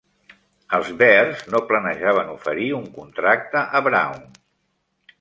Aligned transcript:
Els 0.77 0.89
Bears 1.01 1.43
no 1.55 1.61
planejaven 1.73 2.33
oferir 2.39 2.73
un 2.81 2.91
contracte 2.99 3.67
a 3.81 3.87
Brown. 3.91 4.29